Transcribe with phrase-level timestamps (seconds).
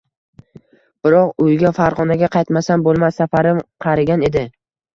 [1.07, 4.47] Biroq, uyga, Farg’onaga qaytmasam bo’lmas, safarim qarigan edi.